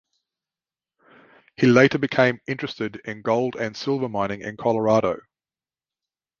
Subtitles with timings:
[1.57, 5.19] He later became interested in gold and silver mining in Colorado.